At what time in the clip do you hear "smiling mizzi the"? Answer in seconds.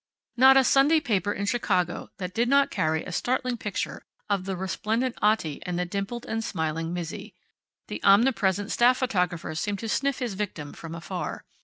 6.43-8.03